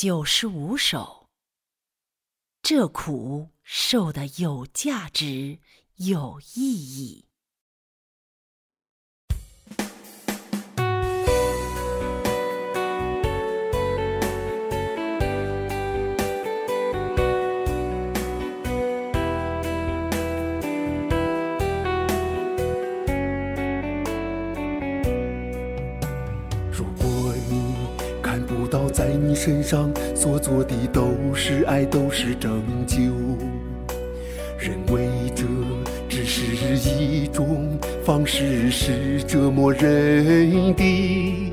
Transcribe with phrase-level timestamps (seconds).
[0.00, 1.28] 九十五首，
[2.62, 5.58] 这苦受的有价值，
[5.96, 7.27] 有意义。
[29.28, 32.96] 你身上所做的都是爱，都是拯救，
[34.58, 35.44] 认为这
[36.08, 41.52] 只是一种方式，是折磨人的，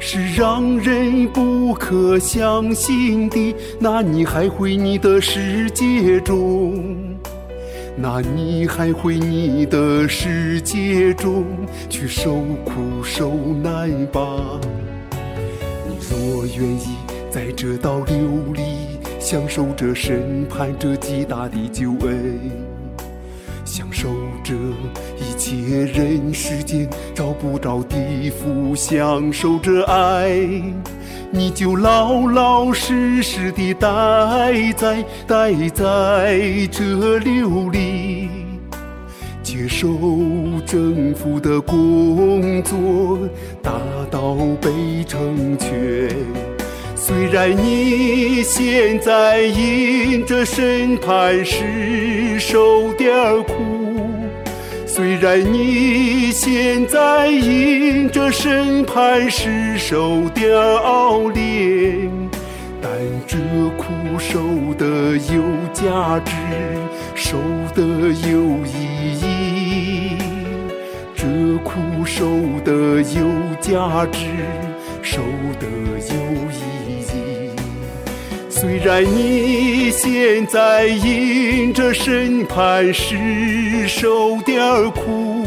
[0.00, 3.54] 是让人不可相信的。
[3.78, 6.74] 那你还回你的世界中？
[7.96, 11.44] 那你还回你的世界中
[11.88, 13.30] 去受苦受
[13.62, 14.60] 难吧？
[16.12, 16.96] 我愿意
[17.30, 18.16] 在这道流
[18.52, 18.62] 里
[19.20, 22.40] 享受着审判这极大的救恩，
[23.64, 24.08] 享受
[24.42, 24.54] 着
[25.16, 25.54] 一切
[25.86, 27.96] 人世间找不着的
[28.30, 30.30] 福，享受着爱。
[31.32, 38.28] 你就老老实实的待在待在这流里，
[39.40, 39.88] 接受
[40.66, 42.76] 政府的工作，
[43.62, 43.70] 打
[44.20, 45.70] 到被成全。
[46.94, 53.10] 虽然你现在因着审判时受点
[53.44, 53.54] 苦。
[54.86, 62.10] 虽然你现在因着审判时受点熬炼，
[62.82, 62.90] 但
[63.26, 63.38] 这
[63.78, 64.38] 苦受
[64.76, 66.32] 的有价值，
[67.14, 67.38] 受
[67.74, 67.82] 的
[68.30, 68.79] 有意。
[72.10, 72.26] 苦受
[72.64, 73.22] 的有
[73.60, 74.26] 价值，
[75.00, 75.20] 受
[75.60, 76.14] 得有
[76.50, 77.50] 意义。
[78.48, 85.46] 虽然你现在因着审判时受点苦，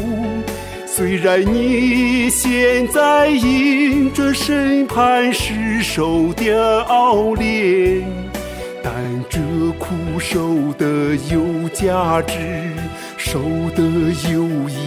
[0.86, 8.02] 虽然你现在因着审判时受点熬炼，
[8.82, 8.94] 但
[9.28, 9.38] 这
[9.78, 12.34] 苦受的有价值，
[13.18, 13.38] 受
[13.76, 13.82] 的
[14.32, 14.83] 有意。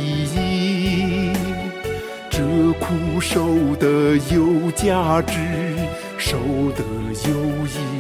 [2.88, 5.34] 苦受得有价值，
[6.18, 6.38] 受
[6.72, 6.86] 得
[7.28, 7.97] 有意义。